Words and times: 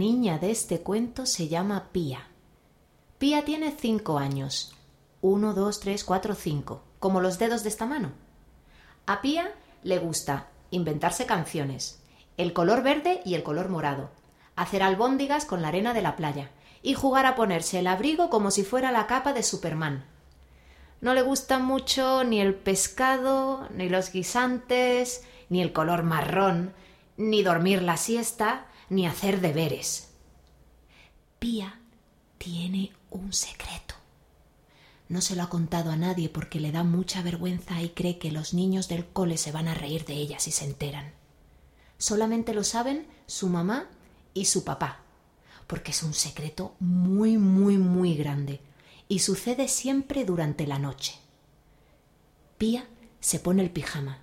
Niña 0.00 0.38
de 0.38 0.50
este 0.50 0.80
cuento 0.80 1.26
se 1.26 1.48
llama 1.48 1.90
Pía. 1.92 2.28
Pía 3.18 3.44
tiene 3.44 3.70
cinco 3.70 4.16
años. 4.16 4.74
Uno, 5.20 5.52
dos, 5.52 5.78
tres, 5.78 6.04
cuatro, 6.04 6.34
cinco. 6.34 6.82
Como 6.98 7.20
los 7.20 7.38
dedos 7.38 7.64
de 7.64 7.68
esta 7.68 7.84
mano. 7.84 8.12
A 9.04 9.20
Pía 9.20 9.52
le 9.82 9.98
gusta 9.98 10.46
inventarse 10.70 11.26
canciones, 11.26 12.02
el 12.38 12.54
color 12.54 12.82
verde 12.82 13.20
y 13.26 13.34
el 13.34 13.42
color 13.42 13.68
morado, 13.68 14.08
hacer 14.56 14.82
albóndigas 14.82 15.44
con 15.44 15.60
la 15.60 15.68
arena 15.68 15.92
de 15.92 16.00
la 16.00 16.16
playa 16.16 16.50
y 16.80 16.94
jugar 16.94 17.26
a 17.26 17.34
ponerse 17.34 17.80
el 17.80 17.86
abrigo 17.86 18.30
como 18.30 18.50
si 18.50 18.64
fuera 18.64 18.92
la 18.92 19.06
capa 19.06 19.34
de 19.34 19.42
Superman. 19.42 20.06
No 21.02 21.12
le 21.12 21.20
gusta 21.20 21.58
mucho 21.58 22.24
ni 22.24 22.40
el 22.40 22.54
pescado, 22.54 23.68
ni 23.68 23.90
los 23.90 24.12
guisantes, 24.12 25.26
ni 25.50 25.60
el 25.60 25.74
color 25.74 26.04
marrón, 26.04 26.72
ni 27.18 27.42
dormir 27.42 27.82
la 27.82 27.98
siesta, 27.98 28.64
ni 28.90 29.06
hacer 29.06 29.40
deberes. 29.40 30.08
Pía 31.38 31.80
tiene 32.36 32.92
un 33.10 33.32
secreto. 33.32 33.94
No 35.08 35.20
se 35.20 35.34
lo 35.34 35.42
ha 35.42 35.48
contado 35.48 35.90
a 35.90 35.96
nadie 35.96 36.28
porque 36.28 36.60
le 36.60 36.72
da 36.72 36.84
mucha 36.84 37.22
vergüenza 37.22 37.80
y 37.80 37.90
cree 37.90 38.18
que 38.18 38.30
los 38.30 38.52
niños 38.52 38.88
del 38.88 39.06
cole 39.06 39.38
se 39.38 39.52
van 39.52 39.68
a 39.68 39.74
reír 39.74 40.04
de 40.04 40.14
ella 40.14 40.38
si 40.38 40.50
se 40.50 40.64
enteran. 40.64 41.12
Solamente 41.98 42.52
lo 42.52 42.64
saben 42.64 43.06
su 43.26 43.48
mamá 43.48 43.88
y 44.34 44.44
su 44.44 44.64
papá, 44.64 45.00
porque 45.66 45.92
es 45.92 46.02
un 46.02 46.14
secreto 46.14 46.74
muy, 46.78 47.38
muy, 47.38 47.78
muy 47.78 48.14
grande 48.14 48.60
y 49.08 49.20
sucede 49.20 49.68
siempre 49.68 50.24
durante 50.24 50.66
la 50.66 50.78
noche. 50.78 51.14
Pía 52.58 52.86
se 53.20 53.38
pone 53.38 53.62
el 53.62 53.70
pijama, 53.70 54.18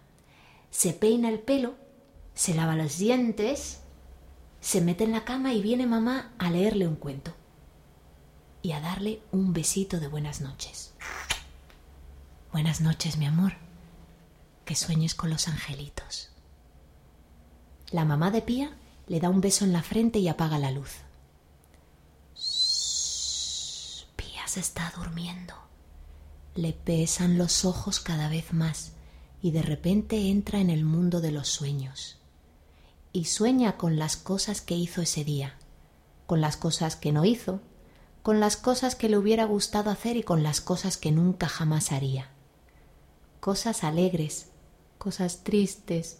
se 0.71 0.93
peina 0.93 1.29
el 1.29 1.39
pelo, 1.39 1.75
se 2.33 2.53
lava 2.53 2.75
los 2.75 2.97
dientes 2.97 3.81
se 4.61 4.81
mete 4.81 5.03
en 5.03 5.11
la 5.11 5.23
cama 5.23 5.53
y 5.53 5.61
viene 5.61 5.85
mamá 5.85 6.31
a 6.37 6.49
leerle 6.49 6.87
un 6.87 6.95
cuento 6.95 7.33
y 8.61 8.71
a 8.71 8.81
darle 8.81 9.21
un 9.31 9.53
besito 9.53 9.99
de 9.99 10.07
buenas 10.07 10.41
noches. 10.41 10.93
Buenas 12.51 12.81
noches, 12.81 13.17
mi 13.17 13.25
amor. 13.25 13.53
Que 14.65 14.75
sueñes 14.75 15.15
con 15.15 15.29
los 15.29 15.47
angelitos. 15.47 16.31
La 17.91 18.03
mamá 18.03 18.31
de 18.31 18.41
Pía 18.41 18.75
le 19.07 19.19
da 19.19 19.29
un 19.29 19.41
beso 19.41 19.63
en 19.63 19.71
la 19.71 19.83
frente 19.83 20.19
y 20.19 20.27
apaga 20.27 20.59
la 20.59 20.71
luz. 20.71 20.97
Pía 24.15 24.47
se 24.47 24.59
está 24.59 24.91
durmiendo. 24.97 25.53
Le 26.55 26.73
pesan 26.73 27.37
los 27.37 27.63
ojos 27.63 27.99
cada 27.99 28.27
vez 28.27 28.51
más 28.51 28.93
y 29.41 29.51
de 29.51 29.61
repente 29.61 30.29
entra 30.29 30.59
en 30.59 30.71
el 30.71 30.83
mundo 30.83 31.21
de 31.21 31.31
los 31.31 31.47
sueños 31.47 32.17
y 33.17 33.25
sueña 33.25 33.77
con 33.77 33.97
las 33.97 34.15
cosas 34.15 34.61
que 34.61 34.75
hizo 34.75 35.01
ese 35.01 35.23
día, 35.23 35.55
con 36.27 36.39
las 36.39 36.55
cosas 36.55 36.95
que 36.95 37.11
no 37.11 37.25
hizo, 37.25 37.61
con 38.21 38.39
las 38.39 38.57
cosas 38.57 38.93
que 38.93 39.09
le 39.09 39.17
hubiera 39.17 39.45
gustado 39.45 39.89
hacer 39.89 40.17
y 40.17 40.21
con 40.21 40.43
las 40.43 40.61
cosas 40.61 40.97
que 40.97 41.11
nunca 41.11 41.47
jamás 41.47 41.91
haría. 41.91 42.29
Cosas 43.39 43.83
alegres, 43.83 44.49
cosas 44.99 45.43
tristes, 45.43 46.19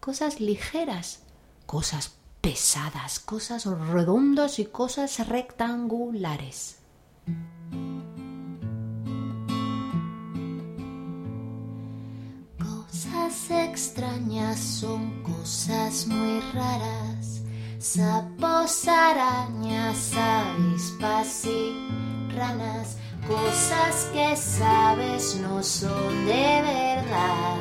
cosas 0.00 0.40
ligeras, 0.40 1.20
cosas 1.66 2.14
pesadas, 2.40 3.20
cosas 3.20 3.64
redondas 3.64 4.58
y 4.58 4.64
cosas 4.64 5.24
rectangulares. 5.28 6.78
Extrañas 13.50 14.58
son 14.58 15.22
cosas 15.22 16.06
muy 16.06 16.40
raras. 16.52 17.42
Sapos, 17.78 18.86
arañas, 18.86 20.12
avispas 20.14 21.46
y 21.46 21.88
ranas. 22.36 22.98
Cosas 23.26 24.10
que 24.12 24.36
sabes 24.36 25.36
no 25.40 25.62
son 25.62 26.26
de 26.26 26.62
verdad. 26.62 27.56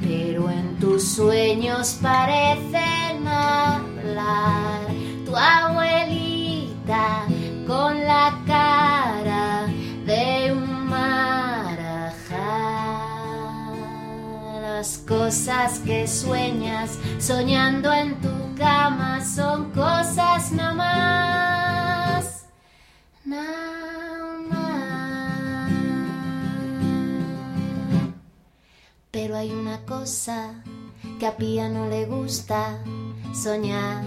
Pero 0.00 0.50
en 0.50 0.78
tus 0.78 1.02
sueños 1.02 1.98
parecen 2.02 3.26
hablar. 3.26 4.88
Tu 5.24 5.34
abuelita 5.34 7.26
con 7.66 8.01
Las 14.82 14.98
cosas 15.06 15.78
que 15.78 16.08
sueñas 16.08 16.98
soñando 17.20 17.92
en 17.92 18.20
tu 18.20 18.56
cama 18.58 19.24
son 19.24 19.70
cosas 19.70 20.50
no 20.50 20.74
más. 20.74 22.46
Pero 29.12 29.36
hay 29.36 29.52
una 29.52 29.78
cosa 29.86 30.64
que 31.20 31.26
a 31.28 31.36
Pía 31.36 31.68
no 31.68 31.86
le 31.86 32.06
gusta, 32.06 32.76
soñar, 33.32 34.02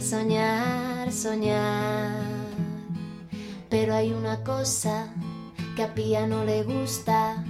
soñar, 0.00 1.10
soñar. 1.10 2.14
Pero 3.68 3.96
hay 3.96 4.12
una 4.12 4.44
cosa 4.44 5.12
que 5.74 5.82
a 5.82 5.92
Pía 5.92 6.28
no 6.28 6.44
le 6.44 6.62
gusta, 6.62 7.44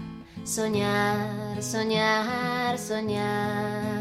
Soñar, 0.44 1.62
soñar, 1.62 2.78
soñar. 2.78 4.00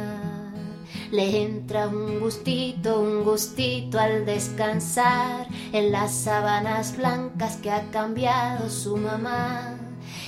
Le 1.11 1.44
entra 1.44 1.88
un 1.88 2.19
gustito, 2.19 3.01
un 3.01 3.23
gustito 3.23 4.00
al 4.00 4.25
descansar 4.25 5.47
en 5.73 5.91
las 5.91 6.13
sábanas 6.13 6.95
blancas 6.95 7.57
que 7.57 7.72
ha 7.72 7.89
cambiado 7.91 8.69
su 8.69 8.95
mamá. 8.95 9.75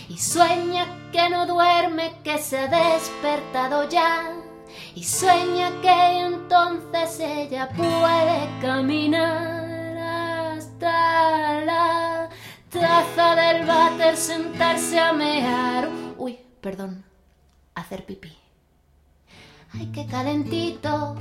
Y 0.10 0.18
sueña 0.18 0.86
que 1.12 1.30
no 1.30 1.46
duerme, 1.46 2.12
que 2.24 2.38
se 2.40 2.58
ha 2.60 2.68
despertado 2.68 3.88
ya. 3.88 4.34
Y 4.96 5.04
sueña 5.06 5.72
que 5.82 6.26
entonces 6.26 7.20
ella 7.20 7.70
puede 7.70 8.50
caminar 8.62 9.98
hasta 10.58 11.62
la 11.62 12.30
taza 12.70 13.36
del 13.36 13.66
váter, 13.66 14.18
sentarse 14.18 15.00
a 15.00 15.14
mear 15.14 16.01
perdón. 16.62 17.04
Hacer 17.76 18.06
pipí. 18.06 18.32
Ay, 19.74 19.90
qué 19.94 20.06
calentito. 20.06 21.16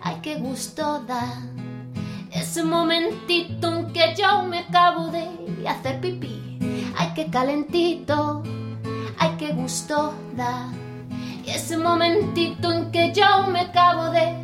Ay, 0.00 0.18
qué 0.22 0.36
gusto 0.36 1.00
da. 1.00 1.42
Ese 2.30 2.64
momentito 2.64 3.72
en 3.72 3.92
que 3.92 4.14
yo 4.16 4.42
me 4.44 4.60
acabo 4.60 5.08
de 5.08 5.28
hacer 5.68 6.00
pipí. 6.00 6.58
Ay, 6.96 7.12
qué 7.14 7.26
calentito. 7.30 8.42
Ay, 9.18 9.36
qué 9.38 9.52
gusto 9.52 10.14
da. 10.34 10.72
Ese 11.46 11.76
momentito 11.76 12.72
en 12.72 12.90
que 12.90 13.12
yo 13.12 13.46
me 13.48 13.60
acabo 13.60 14.10
de 14.10 14.41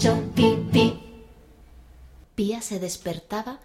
hecho. 0.00 0.22
Pía 2.34 2.62
se 2.62 2.78
despertaba 2.78 3.58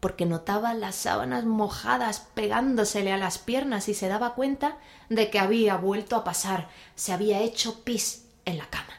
porque 0.00 0.26
notaba 0.26 0.74
las 0.74 0.96
sábanas 0.96 1.44
mojadas 1.44 2.26
pegándosele 2.34 3.12
a 3.12 3.16
las 3.16 3.38
piernas 3.38 3.88
y 3.88 3.94
se 3.94 4.08
daba 4.08 4.34
cuenta 4.34 4.78
de 5.08 5.30
que 5.30 5.38
había 5.38 5.76
vuelto 5.76 6.16
a 6.16 6.24
pasar, 6.24 6.68
se 6.96 7.12
había 7.12 7.40
hecho 7.40 7.84
pis 7.84 8.24
en 8.44 8.58
la 8.58 8.68
cama. 8.68 8.94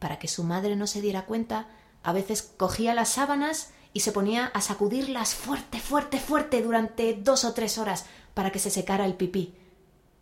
Para 0.00 0.18
que 0.18 0.28
su 0.28 0.42
madre 0.42 0.74
no 0.74 0.86
se 0.86 1.00
diera 1.00 1.24
cuenta, 1.24 1.68
a 2.02 2.12
veces 2.12 2.42
cogía 2.42 2.92
las 2.94 3.10
sábanas 3.10 3.70
y 3.92 4.00
se 4.00 4.12
ponía 4.12 4.46
a 4.46 4.60
sacudirlas 4.60 5.34
fuerte, 5.34 5.78
fuerte, 5.78 6.18
fuerte 6.18 6.62
durante 6.62 7.14
dos 7.14 7.44
o 7.44 7.54
tres 7.54 7.78
horas 7.78 8.06
para 8.34 8.50
que 8.50 8.58
se 8.58 8.70
secara 8.70 9.04
el 9.04 9.14
pipí. 9.14 9.54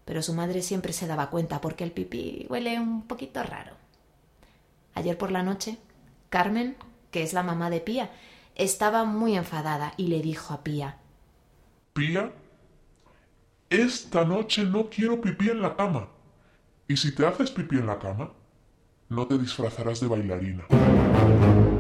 Pero 0.05 0.23
su 0.23 0.35
madre 0.35 0.63
siempre 0.63 0.93
se 0.93 1.07
daba 1.07 1.31
cuenta 1.31 1.61
porque 1.61 1.85
el 1.85 1.93
pipí 1.93 2.47
huele 2.51 2.79
un 2.79 3.03
poquito 3.03 3.43
raro. 3.43 3.88
Ayer 4.99 5.17
por 5.17 5.31
la 5.31 5.45
noche, 5.45 5.79
Carmen, 6.29 6.77
que 7.13 7.23
es 7.23 7.33
la 7.33 7.45
mamá 7.45 7.71
de 7.71 7.81
Pía, 7.81 8.11
estaba 8.57 9.05
muy 9.05 9.37
enfadada 9.37 9.95
y 9.97 10.09
le 10.09 10.21
dijo 10.23 10.53
a 10.53 10.65
Pía 10.65 10.99
Pía, 11.93 12.33
esta 13.71 14.25
noche 14.25 14.65
no 14.65 14.91
quiero 14.91 15.21
pipí 15.21 15.51
en 15.51 15.63
la 15.63 15.77
cama. 15.77 16.09
Y 16.89 16.97
si 16.97 17.15
te 17.15 17.25
haces 17.25 17.53
pipí 17.53 17.77
en 17.77 17.87
la 17.87 18.01
cama, 18.01 18.33
no 19.09 19.29
te 19.29 19.39
disfrazarás 19.39 20.01
de 20.01 20.09
bailarina. 20.09 20.67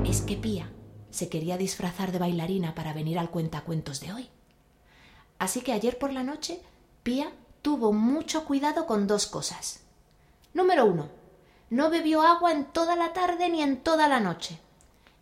Es 0.04 0.20
que 0.20 0.36
Pía 0.36 0.70
se 1.10 1.28
quería 1.28 1.58
disfrazar 1.58 2.12
de 2.12 2.20
bailarina 2.20 2.76
para 2.76 2.92
venir 2.92 3.18
al 3.18 3.30
cuentacuentos 3.30 4.00
de 4.00 4.12
hoy. 4.12 4.28
Así 5.40 5.62
que 5.62 5.72
ayer 5.72 5.98
por 5.98 6.12
la 6.12 6.22
noche, 6.22 6.60
Pía 7.02 7.32
tuvo 7.62 7.92
mucho 7.92 8.44
cuidado 8.44 8.86
con 8.86 9.08
dos 9.08 9.26
cosas. 9.26 9.82
Número 10.54 10.86
uno, 10.86 11.17
no 11.70 11.90
bebió 11.90 12.22
agua 12.22 12.52
en 12.52 12.64
toda 12.64 12.96
la 12.96 13.12
tarde 13.12 13.48
ni 13.48 13.62
en 13.62 13.82
toda 13.82 14.08
la 14.08 14.20
noche. 14.20 14.58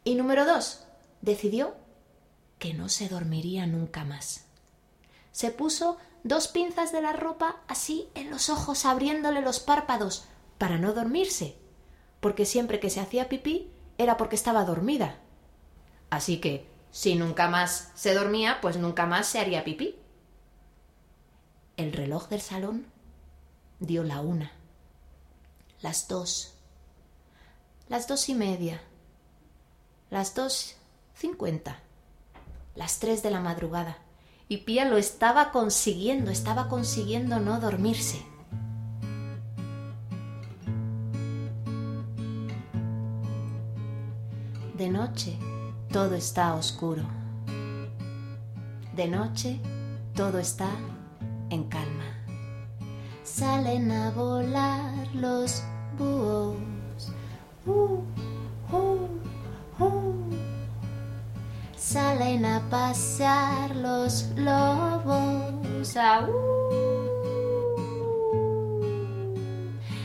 Y 0.04 0.14
número 0.14 0.44
dos, 0.44 0.84
decidió 1.20 1.74
que 2.58 2.74
no 2.74 2.88
se 2.88 3.08
dormiría 3.08 3.66
nunca 3.66 4.04
más. 4.04 4.44
Se 5.32 5.50
puso 5.50 5.98
dos 6.22 6.48
pinzas 6.48 6.92
de 6.92 7.02
la 7.02 7.12
ropa 7.12 7.56
así 7.68 8.08
en 8.14 8.30
los 8.30 8.48
ojos, 8.48 8.84
abriéndole 8.84 9.42
los 9.42 9.60
párpados, 9.60 10.24
para 10.58 10.78
no 10.78 10.94
dormirse, 10.94 11.56
porque 12.20 12.46
siempre 12.46 12.80
que 12.80 12.90
se 12.90 13.00
hacía 13.00 13.28
pipí 13.28 13.70
era 13.98 14.16
porque 14.16 14.36
estaba 14.36 14.64
dormida. 14.64 15.16
Así 16.10 16.38
que, 16.38 16.66
si 16.90 17.14
nunca 17.14 17.48
más 17.48 17.90
se 17.94 18.14
dormía, 18.14 18.58
pues 18.62 18.76
nunca 18.78 19.04
más 19.06 19.26
se 19.26 19.38
haría 19.38 19.64
pipí. 19.64 19.96
El 21.76 21.92
reloj 21.92 22.28
del 22.28 22.40
salón 22.40 22.86
dio 23.80 24.02
la 24.02 24.20
una, 24.20 24.52
las 25.82 26.08
dos, 26.08 26.54
las 27.88 28.08
dos 28.08 28.28
y 28.28 28.34
media, 28.34 28.80
las 30.10 30.34
dos 30.34 30.76
cincuenta, 31.14 31.80
las 32.74 32.98
tres 32.98 33.22
de 33.22 33.30
la 33.30 33.40
madrugada. 33.40 33.98
Y 34.48 34.58
Pía 34.58 34.84
lo 34.84 34.96
estaba 34.96 35.50
consiguiendo, 35.50 36.30
estaba 36.30 36.68
consiguiendo 36.68 37.40
no 37.40 37.60
dormirse. 37.60 38.24
De 44.74 44.88
noche 44.88 45.38
todo 45.90 46.14
está 46.14 46.54
oscuro. 46.54 47.02
De 48.94 49.08
noche 49.08 49.58
todo 50.14 50.38
está 50.38 50.70
en 51.50 51.64
calma. 51.64 52.04
Salen 53.24 53.90
a 53.90 54.10
volar 54.10 54.95
los 55.20 55.62
búhos. 55.98 56.56
Uh, 57.66 58.02
uh, 58.72 59.08
uh. 59.78 60.14
Salen 61.76 62.44
a 62.44 62.60
pasear 62.70 63.74
los 63.76 64.26
lobos. 64.36 65.46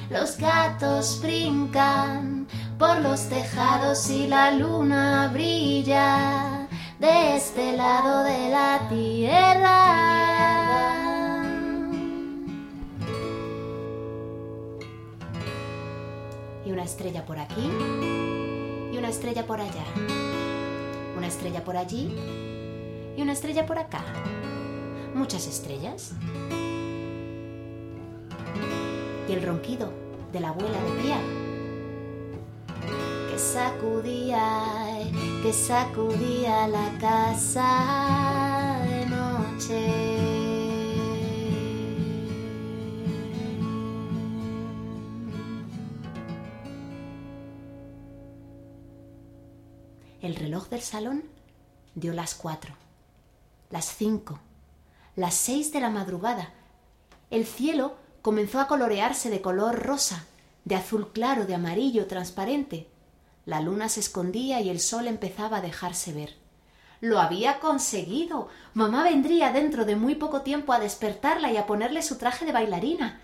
Los 0.09 0.37
gatos 0.37 1.19
brincan 1.21 2.47
por 2.77 2.99
los 2.99 3.29
tejados 3.29 4.09
y 4.09 4.27
la 4.27 4.51
luna 4.51 5.29
brilla 5.31 6.67
de 6.99 7.35
este 7.35 7.75
lado 7.77 8.23
de 8.23 8.49
la 8.49 8.87
tierra. 8.89 10.20
Una 16.71 16.85
estrella 16.85 17.25
por 17.25 17.37
aquí 17.37 17.69
y 18.93 18.97
una 18.97 19.09
estrella 19.09 19.45
por 19.45 19.59
allá. 19.59 19.83
Una 21.17 21.27
estrella 21.27 21.65
por 21.65 21.75
allí 21.75 22.15
y 23.17 23.21
una 23.21 23.33
estrella 23.33 23.65
por 23.65 23.77
acá. 23.77 24.05
Muchas 25.13 25.47
estrellas. 25.47 26.13
Y 29.27 29.33
el 29.33 29.43
ronquido 29.43 29.91
de 30.31 30.39
la 30.39 30.49
abuela 30.49 30.81
de 30.81 31.01
Pía 31.01 31.17
que 33.29 33.37
sacudía, 33.37 34.97
que 35.43 35.51
sacudía 35.51 36.69
la 36.69 36.89
casa 37.01 38.79
de 38.87 39.05
noche. 39.07 40.10
El 50.31 50.37
reloj 50.37 50.69
del 50.69 50.79
salón 50.79 51.25
dio 51.93 52.13
las 52.13 52.35
cuatro, 52.35 52.73
las 53.69 53.83
cinco, 53.83 54.39
las 55.17 55.33
seis 55.33 55.73
de 55.73 55.81
la 55.81 55.89
madrugada. 55.89 56.53
El 57.29 57.45
cielo 57.45 57.97
comenzó 58.21 58.61
a 58.61 58.67
colorearse 58.67 59.29
de 59.29 59.41
color 59.41 59.85
rosa, 59.85 60.23
de 60.63 60.75
azul 60.75 61.11
claro, 61.11 61.45
de 61.45 61.55
amarillo 61.55 62.07
transparente. 62.07 62.87
La 63.45 63.59
luna 63.59 63.89
se 63.89 63.99
escondía 63.99 64.61
y 64.61 64.69
el 64.69 64.79
sol 64.79 65.09
empezaba 65.09 65.57
a 65.57 65.61
dejarse 65.61 66.13
ver. 66.13 66.37
Lo 67.01 67.19
había 67.19 67.59
conseguido. 67.59 68.47
Mamá 68.73 69.03
vendría 69.03 69.51
dentro 69.51 69.83
de 69.83 69.97
muy 69.97 70.15
poco 70.15 70.43
tiempo 70.43 70.71
a 70.71 70.79
despertarla 70.79 71.51
y 71.51 71.57
a 71.57 71.65
ponerle 71.65 72.01
su 72.01 72.17
traje 72.17 72.45
de 72.45 72.53
bailarina. 72.53 73.19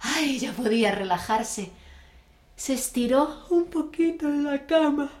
Ay, 0.00 0.38
ya 0.38 0.54
podía 0.54 0.90
relajarse. 0.90 1.70
Se 2.56 2.72
estiró 2.72 3.44
un 3.50 3.66
poquito 3.66 4.26
en 4.26 4.44
la 4.44 4.64
cama. 4.64 5.12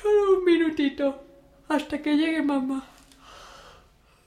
Solo 0.00 0.38
un 0.38 0.44
minutito. 0.44 1.22
Hasta 1.68 2.00
que 2.00 2.16
llegue 2.16 2.42
mamá. 2.42 2.88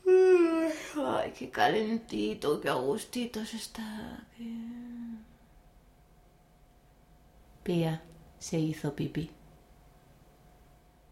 Ay, 0.08 1.34
qué 1.38 1.50
calentito, 1.50 2.62
qué 2.62 2.70
agustito 2.70 3.46
se 3.46 3.58
está. 3.58 4.24
Pía 7.64 8.04
se 8.40 8.60
hizo 8.60 8.96
pipí. 8.96 9.32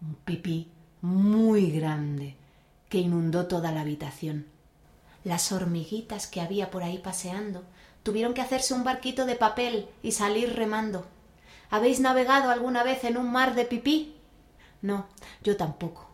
Un 0.01 0.15
pipí 0.15 0.69
muy 1.01 1.71
grande 1.71 2.35
que 2.89 2.99
inundó 2.99 3.47
toda 3.47 3.71
la 3.71 3.81
habitación. 3.81 4.45
Las 5.23 5.51
hormiguitas 5.51 6.27
que 6.27 6.41
había 6.41 6.69
por 6.69 6.83
ahí 6.83 6.97
paseando 6.97 7.63
tuvieron 8.03 8.33
que 8.33 8.41
hacerse 8.41 8.73
un 8.73 8.83
barquito 8.83 9.25
de 9.25 9.35
papel 9.35 9.87
y 10.03 10.11
salir 10.11 10.53
remando. 10.55 11.05
¿Habéis 11.69 11.99
navegado 11.99 12.51
alguna 12.51 12.83
vez 12.83 13.03
en 13.03 13.17
un 13.17 13.31
mar 13.31 13.55
de 13.55 13.65
pipí? 13.65 14.13
No, 14.83 15.07
yo 15.41 15.55
tampoco. 15.55 16.09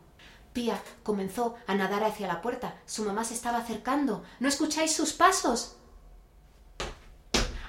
Pía 0.54 0.80
comenzó 1.02 1.56
a 1.66 1.74
nadar 1.74 2.04
hacia 2.04 2.28
la 2.28 2.42
puerta. 2.42 2.76
Su 2.86 3.04
mamá 3.04 3.24
se 3.24 3.34
estaba 3.34 3.58
acercando. 3.58 4.24
¿No 4.40 4.48
escucháis 4.48 4.96
sus 4.96 5.12
pasos? 5.12 5.76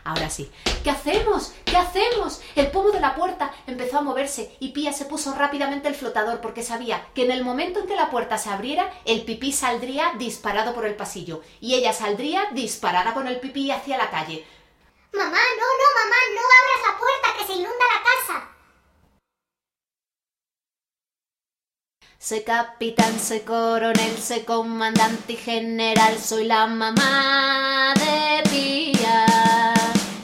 Ahora 0.05 0.29
sí. 0.29 0.53
¿Qué 0.85 0.91
hacemos? 0.91 1.55
¿Qué 1.65 1.77
hacemos? 1.77 2.43
El 2.55 2.71
pomo 2.71 2.91
de 2.91 3.01
la 3.01 3.15
puerta 3.15 3.51
empezó 3.67 3.99
a 3.99 4.03
moverse 4.03 4.55
y 4.61 4.73
Pía 4.73 4.93
se 4.93 5.07
puso 5.07 5.35
rápidamente 5.35 5.89
el 5.89 5.95
flotador 5.95 6.43
porque 6.43 6.63
sabía 6.63 7.07
que 7.15 7.25
en 7.25 7.31
el 7.31 7.45
momento 7.45 7.81
en 7.81 7.87
que 7.87 7.97
la 7.97 8.11
puerta 8.11 8.37
se 8.37 8.51
abriera, 8.51 8.93
el 9.07 9.25
pipí 9.25 9.53
saldría 9.53 10.13
disparado 10.19 10.75
por 10.75 10.85
el 10.85 10.97
pasillo 10.97 11.41
y 11.61 11.77
ella 11.77 11.95
saldría 11.95 12.45
disparada 12.53 13.15
con 13.15 13.27
el 13.27 13.41
pipí 13.41 13.71
hacia 13.71 13.97
la 13.97 14.11
calle. 14.11 14.47
Mamá, 15.13 15.31
no, 15.31 15.67
no, 15.81 15.87
mamá, 15.99 16.17
no 16.35 16.41
abras 16.61 16.93
la 16.93 16.99
puerta, 16.99 17.39
que 17.39 17.47
se 17.47 17.59
inunda 17.59 17.85
la 17.95 18.03
casa. 18.03 18.60
Soy 22.23 22.43
capitán, 22.43 23.19
soy 23.19 23.41
coronel, 23.41 24.19
soy 24.19 24.41
comandante 24.41 25.33
y 25.33 25.37
general, 25.37 26.19
soy 26.19 26.45
la 26.45 26.67
mamá 26.67 27.95
de 27.95 28.51
Pía. 28.51 29.75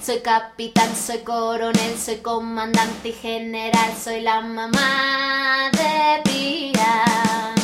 Soy 0.02 0.20
capitán, 0.20 0.94
soy 0.94 1.20
coronel, 1.20 1.96
soy 1.96 2.16
comandante 2.16 3.08
y 3.08 3.12
general, 3.12 3.96
soy 3.96 4.20
la 4.20 4.42
mamá 4.42 5.70
de 5.72 6.22
Pía. 6.30 7.54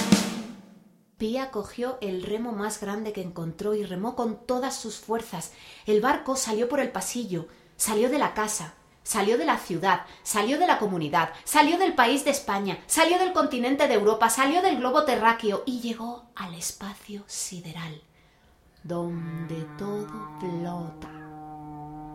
Pía 1.18 1.50
cogió 1.50 1.98
el 2.00 2.22
remo 2.22 2.52
más 2.52 2.80
grande 2.80 3.12
que 3.12 3.20
encontró 3.20 3.74
y 3.74 3.84
remó 3.84 4.16
con 4.16 4.46
todas 4.46 4.74
sus 4.74 4.96
fuerzas. 4.96 5.52
El 5.84 6.00
barco 6.00 6.36
salió 6.36 6.70
por 6.70 6.80
el 6.80 6.90
pasillo, 6.90 7.48
salió 7.76 8.08
de 8.08 8.18
la 8.18 8.32
casa, 8.32 8.76
salió 9.02 9.38
de 9.38 9.44
la 9.44 9.58
ciudad, 9.58 10.02
salió 10.22 10.58
de 10.58 10.66
la 10.66 10.78
comunidad, 10.78 11.30
salió 11.44 11.78
del 11.78 11.94
país 11.94 12.24
de 12.24 12.30
España, 12.30 12.78
salió 12.86 13.18
del 13.18 13.32
continente 13.32 13.88
de 13.88 13.94
Europa, 13.94 14.30
salió 14.30 14.62
del 14.62 14.78
globo 14.78 15.04
terráqueo 15.04 15.62
y 15.66 15.80
llegó 15.80 16.24
al 16.34 16.54
espacio 16.54 17.24
sideral, 17.26 18.02
donde 18.82 19.66
todo 19.78 20.30
flota. 20.40 21.10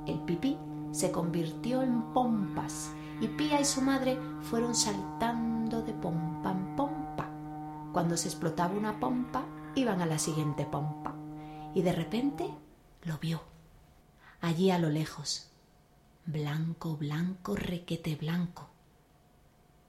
El 0.05 0.19
pipí 0.19 0.57
se 0.91 1.11
convirtió 1.11 1.81
en 1.81 2.13
pompas 2.13 2.91
y 3.19 3.27
Pía 3.27 3.59
y 3.59 3.65
su 3.65 3.81
madre 3.81 4.17
fueron 4.41 4.75
saltando 4.75 5.81
de 5.81 5.93
pompa 5.93 6.51
en 6.51 6.75
pompa. 6.75 7.27
Cuando 7.91 8.15
se 8.15 8.27
explotaba 8.27 8.75
una 8.75 8.99
pompa, 8.99 9.43
iban 9.75 10.01
a 10.01 10.05
la 10.05 10.19
siguiente 10.19 10.65
pompa. 10.65 11.15
Y 11.73 11.81
de 11.81 11.93
repente 11.93 12.49
lo 13.03 13.17
vio, 13.17 13.41
allí 14.41 14.69
a 14.71 14.79
lo 14.79 14.89
lejos, 14.89 15.46
blanco, 16.27 16.97
blanco, 16.97 17.55
requete 17.55 18.17
blanco. 18.17 18.67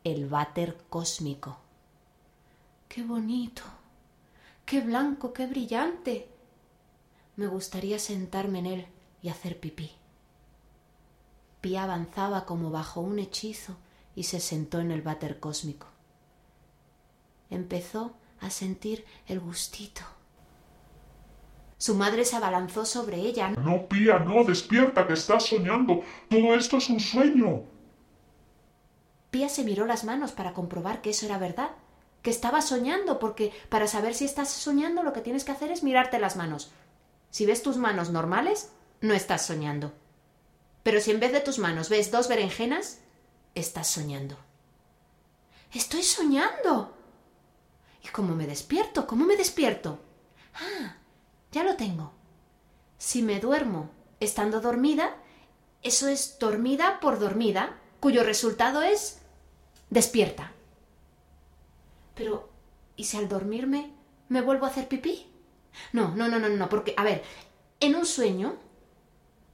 El 0.04 0.28
váter 0.28 0.78
cósmico. 0.88 1.59
¡Qué 2.88 3.02
bonito! 3.02 3.62
¡Qué 4.64 4.80
blanco, 4.80 5.33
qué 5.33 5.47
brillante! 5.47 6.28
Me 7.35 7.49
gustaría 7.49 7.99
sentarme 7.99 8.61
en 8.61 8.66
él 8.66 8.87
y 9.21 9.30
hacer 9.30 9.59
pipí. 9.59 9.90
Pía 11.61 11.83
avanzaba 11.83 12.47
como 12.47 12.71
bajo 12.71 13.00
un 13.00 13.18
hechizo 13.18 13.76
y 14.14 14.23
se 14.23 14.38
sentó 14.38 14.78
en 14.78 14.92
el 14.92 15.02
váter 15.02 15.40
cósmico. 15.40 15.88
Empezó 17.50 18.14
a 18.40 18.50
sentir 18.50 19.04
el 19.26 19.40
gustito. 19.40 20.02
Su 21.79 21.95
madre 21.95 22.25
se 22.25 22.35
abalanzó 22.35 22.85
sobre 22.85 23.19
ella. 23.19 23.51
No, 23.51 23.87
Pía, 23.87 24.19
no, 24.19 24.43
despierta, 24.45 25.07
que 25.07 25.13
estás 25.13 25.45
soñando. 25.45 26.03
Todo 26.29 26.55
esto 26.55 26.79
es 26.79 26.91
un 26.91 26.99
sueño. 26.99 27.63
Pía 29.31 29.49
se 29.49 29.63
miró 29.63 29.87
las 29.87 30.03
manos 30.03 30.33
para 30.33 30.55
comprobar 30.55 31.01
que 31.01 31.11
eso 31.11 31.27
era 31.27 31.39
verdad, 31.39 31.71
que 32.23 32.31
estaba 32.31 32.63
soñando, 32.63 33.21
porque 33.21 33.53
para 33.69 33.87
saber 33.87 34.15
si 34.15 34.25
estás 34.25 34.51
soñando 34.51 35.05
lo 35.05 35.13
que 35.13 35.21
tienes 35.21 35.45
que 35.45 35.53
hacer 35.53 35.71
es 35.71 35.85
mirarte 35.85 36.19
las 36.19 36.35
manos. 36.37 36.73
Si 37.31 37.47
ves 37.47 37.63
tus 37.63 37.77
manos 37.77 38.11
normales, 38.11 38.73
no 39.01 39.15
estás 39.15 39.47
soñando. 39.47 39.93
Pero 40.83 41.01
si 41.01 41.13
en 41.13 41.21
vez 41.21 41.33
de 41.33 41.41
tus 41.41 41.59
manos 41.59 41.91
ves 41.91 42.11
dos 42.11 42.27
berenjenas, 42.29 43.01
estás 43.55 43.87
soñando. 43.87 44.37
Estoy 45.73 46.03
soñando. 46.03 46.97
¿Y 48.03 48.09
cómo 48.09 48.35
me 48.35 48.47
despierto? 48.47 49.07
¿Cómo 49.07 49.27
me 49.27 49.37
despierto? 49.37 50.01
Ah, 50.55 50.97
ya 51.52 51.64
lo 51.64 51.76
tengo. 51.76 52.12
Si 52.99 53.23
me 53.23 53.40
duermo 53.40 53.90
estando 54.21 54.61
dormida, 54.61 55.17
eso 55.83 56.09
es 56.09 56.38
dormida 56.38 56.99
por 57.00 57.19
dormida, 57.19 57.78
cuyo 58.00 58.25
resultado 58.25 58.83
es 58.83 59.21
despierta. 59.90 60.52
Pero, 62.14 62.49
¿y 62.97 63.05
si 63.05 63.17
al 63.17 63.28
dormirme 63.28 63.93
me 64.28 64.40
vuelvo 64.40 64.67
a 64.67 64.71
hacer 64.71 64.88
pipí? 64.88 65.26
No, 65.93 66.14
no, 66.17 66.28
no, 66.28 66.38
no, 66.38 66.49
no, 66.49 66.69
porque, 66.69 66.95
a 66.97 67.05
ver, 67.05 67.23
en 67.81 67.95
un 67.95 68.05
sueño, 68.05 68.57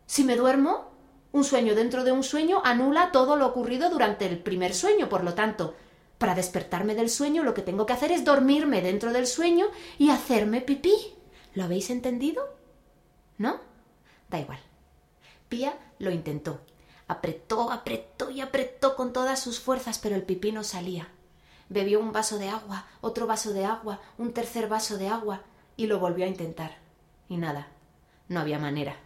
si 0.07 0.25
me 0.25 0.37
duermo, 0.37 0.93
un 1.33 1.45
sueño 1.45 1.75
dentro 1.75 2.05
de 2.05 2.13
un 2.13 2.23
sueño 2.23 2.63
anula 2.65 3.13
todo 3.13 3.37
lo 3.37 3.47
ocurrido 3.47 3.91
durante 3.91 4.27
el 4.27 4.39
primer 4.39 4.75
sueño, 4.75 5.09
por 5.09 5.25
lo 5.25 5.35
tanto, 5.35 5.75
para 6.17 6.35
despertarme 6.35 6.95
del 6.95 7.11
sueño 7.11 7.43
lo 7.43 7.55
que 7.55 7.63
tengo 7.63 7.87
que 7.87 7.93
hacer 7.93 8.13
es 8.13 8.25
dormirme 8.25 8.81
dentro 8.81 9.13
del 9.13 9.27
sueño 9.27 9.67
y 9.99 10.11
hacerme 10.11 10.61
pipí. 10.61 10.95
¿Lo 11.55 11.65
habéis 11.65 11.91
entendido? 11.91 12.45
¿No? 13.39 13.61
Da 14.29 14.41
igual. 14.41 14.61
Pía 15.49 15.79
lo 15.99 16.11
intentó. 16.11 16.61
Apretó, 17.07 17.71
apretó 17.71 18.31
y 18.31 18.41
apretó 18.41 18.97
con 18.97 19.13
todas 19.13 19.41
sus 19.41 19.61
fuerzas, 19.61 19.99
pero 19.99 20.17
el 20.17 20.25
pipí 20.25 20.53
no 20.53 20.65
salía. 20.65 21.09
Bebió 21.69 22.01
un 22.01 22.13
vaso 22.13 22.39
de 22.39 22.49
agua, 22.49 22.87
otro 23.01 23.27
vaso 23.27 23.53
de 23.53 23.65
agua, 23.65 24.01
un 24.19 24.33
tercer 24.33 24.69
vaso 24.69 24.99
de 24.99 25.09
agua, 25.09 25.43
y 25.77 25.87
lo 25.87 25.99
volvió 25.99 26.25
a 26.25 26.29
intentar. 26.29 26.79
Y 27.29 27.37
nada, 27.37 27.69
no 28.29 28.41
había 28.41 28.59
manera. 28.59 28.97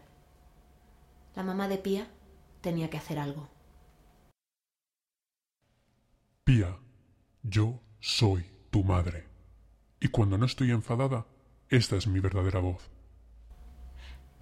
La 1.35 1.43
mamá 1.43 1.69
de 1.69 1.79
Pía 1.79 2.09
tenía 2.61 2.91
que 2.91 2.99
hacer 2.99 3.19
algo. 3.19 3.49
Pía, 6.45 6.79
yo 7.43 7.81
soy 8.01 8.45
tu 8.71 8.83
madre. 8.83 9.27
Y 10.01 10.09
cuando 10.09 10.39
no 10.39 10.47
estoy 10.47 10.71
enfadada, 10.71 11.27
esta 11.71 11.97
es 11.97 12.07
mi 12.07 12.21
verdadera 12.21 12.61
voz. 12.61 12.83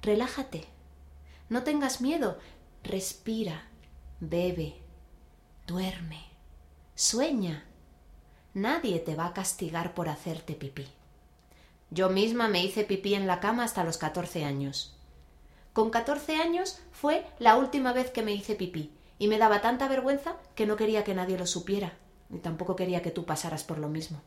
Relájate. 0.02 0.64
No 1.48 1.62
tengas 1.62 2.00
miedo. 2.00 2.38
Respira. 2.82 3.68
Bebe. 4.20 4.74
Duerme. 5.66 6.24
Sueña. 6.94 7.64
Nadie 8.54 9.00
te 9.00 9.14
va 9.14 9.26
a 9.26 9.34
castigar 9.34 9.94
por 9.94 10.08
hacerte 10.08 10.54
pipí. 10.54 10.86
Yo 11.90 12.08
misma 12.08 12.48
me 12.48 12.64
hice 12.64 12.84
pipí 12.84 13.14
en 13.14 13.26
la 13.26 13.40
cama 13.40 13.64
hasta 13.64 13.84
los 13.84 13.98
catorce 13.98 14.44
años. 14.44 14.96
Con 15.72 15.90
catorce 15.90 16.36
años 16.36 16.80
fue 16.90 17.26
la 17.38 17.56
última 17.56 17.92
vez 17.92 18.10
que 18.10 18.22
me 18.22 18.32
hice 18.32 18.54
pipí, 18.54 18.92
y 19.18 19.28
me 19.28 19.38
daba 19.38 19.60
tanta 19.60 19.88
vergüenza 19.88 20.36
que 20.54 20.66
no 20.66 20.76
quería 20.76 21.04
que 21.04 21.14
nadie 21.14 21.38
lo 21.38 21.46
supiera, 21.46 21.92
y 22.30 22.38
tampoco 22.38 22.76
quería 22.76 23.02
que 23.02 23.10
tú 23.10 23.26
pasaras 23.26 23.62
por 23.62 23.78
lo 23.78 23.88
mismo. 23.88 24.22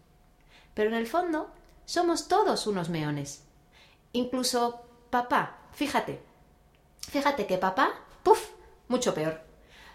Pero 0.73 0.89
en 0.89 0.95
el 0.95 1.07
fondo 1.07 1.51
somos 1.89 2.27
todos 2.27 2.67
unos 2.67 2.89
meones. 2.89 3.43
Incluso 4.13 4.85
papá, 5.09 5.57
fíjate. 5.73 6.21
Fíjate 6.99 7.47
que 7.47 7.57
papá, 7.57 7.93
¡puf! 8.21 8.51
mucho 8.89 9.15
peor. 9.15 9.41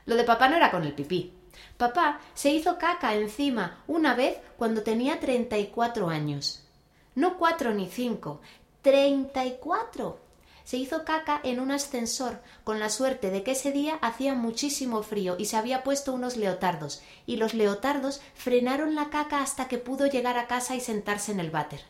Lo 0.05 0.17
de 0.17 0.25
papá 0.25 0.49
no 0.49 0.57
era 0.57 0.73
con 0.73 0.83
el 0.83 0.93
pipí. 0.93 1.33
Papá 1.77 2.19
se 2.35 2.51
hizo 2.51 2.79
caca 2.79 3.15
encima 3.15 3.85
una 3.87 4.17
vez 4.17 4.39
cuando 4.57 4.83
tenía 4.83 5.21
treinta 5.21 5.57
y 5.57 5.69
cuatro 5.69 6.09
años. 6.09 6.67
No 7.15 7.39
cuatro 7.39 7.73
ni 7.73 7.87
cinco, 7.87 8.41
treinta 8.83 9.47
y 9.47 9.59
cuatro. 9.61 10.19
Se 10.65 10.79
hizo 10.79 11.05
caca 11.05 11.41
en 11.45 11.61
un 11.61 11.71
ascensor, 11.71 12.41
con 12.65 12.81
la 12.81 12.89
suerte 12.89 13.31
de 13.31 13.43
que 13.43 13.53
ese 13.53 13.71
día 13.71 13.99
hacía 14.01 14.35
muchísimo 14.35 15.03
frío 15.03 15.37
y 15.39 15.45
se 15.45 15.57
había 15.57 15.85
puesto 15.85 16.13
unos 16.13 16.37
leotardos, 16.37 17.03
y 17.27 17.37
los 17.37 17.53
leotardos 17.53 18.21
frenaron 18.35 18.95
la 18.95 19.11
caca 19.11 19.41
hasta 19.41 19.69
que 19.69 19.79
pudo 19.79 20.07
llegar 20.07 20.39
a 20.39 20.47
casa 20.47 20.75
y 20.75 20.81
sentarse 20.81 21.33
en 21.33 21.41
el 21.41 21.51
váter. 21.51 21.83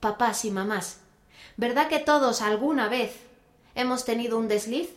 Papás 0.00 0.44
y 0.44 0.50
mamás, 0.50 0.98
¿verdad 1.56 1.88
que 1.88 1.98
todos 1.98 2.42
alguna 2.42 2.88
vez 2.88 3.16
hemos 3.74 4.04
tenido 4.04 4.38
un 4.38 4.48
desliz? 4.48 4.90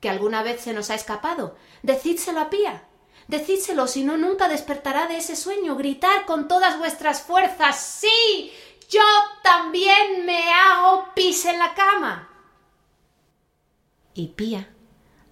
¿Que 0.00 0.08
alguna 0.08 0.42
vez 0.42 0.60
se 0.60 0.72
nos 0.72 0.90
ha 0.90 0.94
escapado? 0.94 1.56
Decídselo 1.82 2.40
a 2.40 2.50
Pía. 2.50 2.84
Decídselo, 3.26 3.86
si 3.86 4.04
no 4.04 4.16
nunca 4.16 4.48
despertará 4.48 5.06
de 5.06 5.18
ese 5.18 5.36
sueño. 5.36 5.76
Gritar 5.76 6.24
con 6.24 6.48
todas 6.48 6.78
vuestras 6.78 7.20
fuerzas. 7.20 7.78
¡Sí! 7.78 8.52
Yo 8.88 9.02
también 9.42 10.24
me 10.24 10.50
hago 10.50 11.12
pis 11.14 11.44
en 11.44 11.58
la 11.58 11.74
cama. 11.74 12.30
Y 14.14 14.28
Pía, 14.28 14.70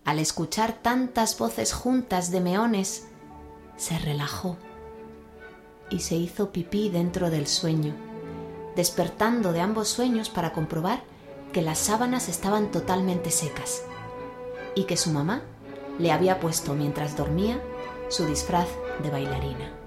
al 0.05 0.19
escuchar 0.19 0.75
tantas 0.83 1.39
voces 1.39 1.73
juntas 1.73 2.31
de 2.31 2.41
meones, 2.41 3.09
se 3.77 3.99
relajó 3.99 4.59
y 5.89 6.01
se 6.01 6.17
hizo 6.17 6.53
pipí 6.53 6.91
dentro 6.91 7.31
del 7.31 7.47
sueño, 7.47 7.95
despertando 8.75 9.53
de 9.53 9.63
ambos 9.63 9.89
sueños 9.89 10.29
para 10.29 10.53
comprobar 10.53 11.03
que 11.53 11.63
las 11.63 11.79
sábanas 11.79 12.29
estaban 12.29 12.71
totalmente 12.71 13.31
secas 13.31 13.85
y 14.75 14.85
que 14.85 14.99
su 14.99 15.11
mamá 15.11 15.41
le 15.99 16.13
había 16.13 16.41
puesto 16.41 16.75
mientras 16.75 17.17
dormía 17.17 17.59
su 18.11 18.27
disfraz 18.27 18.69
de 19.03 19.11
bailarina. 19.11 19.86